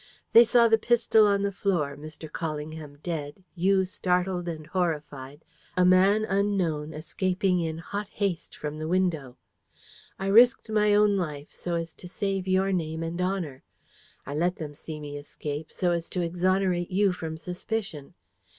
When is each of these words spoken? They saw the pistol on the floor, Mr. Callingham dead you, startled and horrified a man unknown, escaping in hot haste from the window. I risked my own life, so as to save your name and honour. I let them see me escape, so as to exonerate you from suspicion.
They 0.33 0.43
saw 0.45 0.67
the 0.67 0.79
pistol 0.79 1.27
on 1.27 1.43
the 1.43 1.51
floor, 1.51 1.95
Mr. 1.95 2.27
Callingham 2.27 3.03
dead 3.03 3.43
you, 3.53 3.85
startled 3.85 4.47
and 4.47 4.65
horrified 4.65 5.45
a 5.77 5.85
man 5.85 6.25
unknown, 6.25 6.91
escaping 6.91 7.59
in 7.59 7.77
hot 7.77 8.09
haste 8.09 8.55
from 8.57 8.79
the 8.79 8.87
window. 8.87 9.37
I 10.17 10.25
risked 10.25 10.71
my 10.71 10.95
own 10.95 11.17
life, 11.17 11.51
so 11.51 11.75
as 11.75 11.93
to 11.93 12.07
save 12.07 12.47
your 12.47 12.71
name 12.71 13.03
and 13.03 13.21
honour. 13.21 13.61
I 14.25 14.33
let 14.33 14.55
them 14.55 14.73
see 14.73 14.99
me 14.99 15.19
escape, 15.19 15.71
so 15.71 15.91
as 15.91 16.09
to 16.09 16.21
exonerate 16.21 16.89
you 16.89 17.11
from 17.11 17.37
suspicion. 17.37 18.15